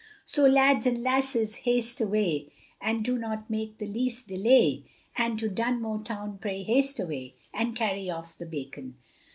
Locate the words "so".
0.25-0.47